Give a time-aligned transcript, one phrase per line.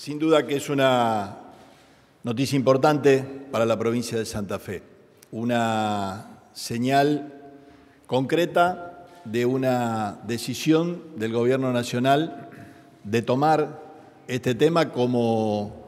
[0.00, 1.36] Sin duda que es una
[2.22, 4.82] noticia importante para la provincia de Santa Fe,
[5.30, 7.34] una señal
[8.06, 12.48] concreta de una decisión del Gobierno Nacional
[13.04, 13.82] de tomar
[14.26, 15.84] este tema como,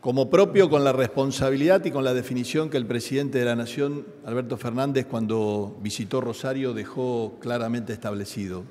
[0.00, 4.06] como propio con la responsabilidad y con la definición que el presidente de la Nación,
[4.24, 8.62] Alberto Fernández, cuando visitó Rosario dejó claramente establecido,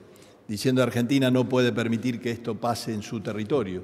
[0.47, 3.83] diciendo Argentina no puede permitir que esto pase en su territorio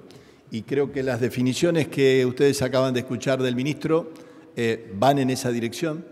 [0.52, 4.12] y creo que las definiciones que ustedes acaban de escuchar del ministro
[4.55, 6.05] eh, van en esa dirección,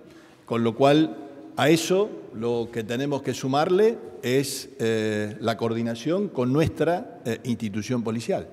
[0.46, 1.18] con lo cual
[1.56, 8.04] a eso lo que tenemos que sumarle es eh, la coordinación con nuestra eh, institución
[8.04, 8.48] policial.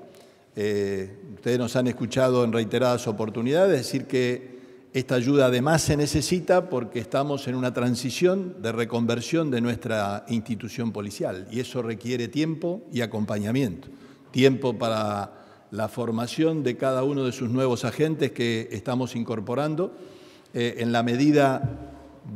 [0.54, 4.54] ustedes nos han escuchado en reiteradas oportunidades decir que
[4.94, 10.92] esta ayuda además se necesita porque estamos en una transición de reconversión de nuestra institución
[10.92, 13.88] policial y eso requiere tiempo y acompañamiento.
[14.30, 15.43] Tiempo para
[15.74, 19.92] la formación de cada uno de sus nuevos agentes que estamos incorporando
[20.54, 21.90] eh, en la medida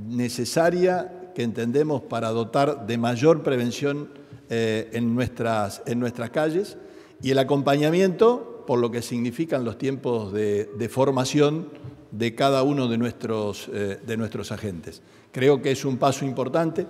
[0.08, 4.08] necesaria que entendemos para dotar de mayor prevención
[4.50, 6.78] eh, en, nuestras, en nuestras calles
[7.22, 11.68] y el acompañamiento por lo que significan los tiempos de, formación
[12.10, 15.00] de cada uno de nuestros, eh, de nuestros agentes.
[15.30, 16.86] Creo que es un paso importante,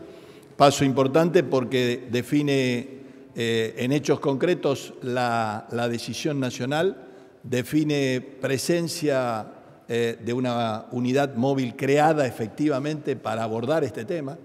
[0.57, 2.98] paso importante porque define
[3.41, 7.07] eh, en hechos concretos la, decisión nacional,
[7.45, 9.47] define presencia
[9.89, 14.37] eh, de una unidad móvil creada efectivamente para abordar este tema.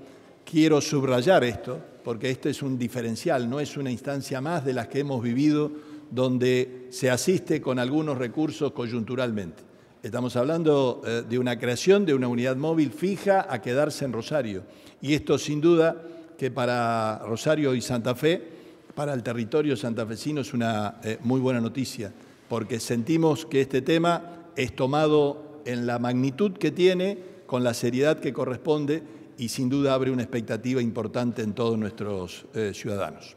[0.46, 4.90] Quiero subrayar esto, porque esto es un diferencial, no es una instancia más de las
[4.90, 5.72] que hemos vivido
[6.12, 9.64] donde se asiste con algunos recursos coyunturalmente.
[10.04, 14.66] Estamos hablando eh, de una creación de una unidad móvil fija a quedarse en Rosario.
[15.02, 16.00] Y esto sin duda
[16.38, 18.54] que para Rosario y Santa Fe
[18.96, 22.14] para el territorio santafesino es una eh, muy buena noticia,
[22.50, 28.20] porque sentimos que este tema es tomado en la magnitud que tiene, con la seriedad
[28.20, 29.04] que corresponde
[29.38, 33.36] y sin duda abre una expectativa importante en todos nuestros eh, ciudadanos.